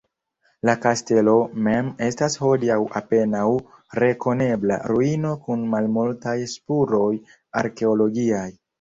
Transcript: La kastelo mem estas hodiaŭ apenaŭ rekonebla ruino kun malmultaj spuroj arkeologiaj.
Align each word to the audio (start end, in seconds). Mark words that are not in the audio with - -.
La 0.67 0.73
kastelo 0.85 1.35
mem 1.67 1.91
estas 2.05 2.37
hodiaŭ 2.45 2.79
apenaŭ 3.01 3.43
rekonebla 4.05 4.81
ruino 4.95 5.37
kun 5.47 5.71
malmultaj 5.77 6.37
spuroj 6.59 7.15
arkeologiaj. 7.67 8.47